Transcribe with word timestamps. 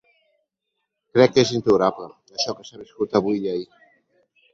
Crec 1.17 1.35
que 1.35 1.43
és 1.47 1.51
intolerable, 1.57 2.07
això 2.37 2.55
que 2.61 2.65
s’ha 2.71 2.81
viscut 2.81 3.15
avui 3.21 3.39
i 3.45 3.51
ahir. 3.53 3.69